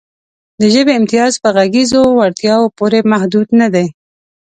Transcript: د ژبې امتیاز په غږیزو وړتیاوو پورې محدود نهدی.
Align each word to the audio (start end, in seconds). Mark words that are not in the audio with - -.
د 0.59 0.61
ژبې 0.73 0.93
امتیاز 0.99 1.33
په 1.43 1.49
غږیزو 1.55 2.01
وړتیاوو 2.19 2.73
پورې 2.77 2.99
محدود 3.11 3.47
نهدی. 3.59 3.87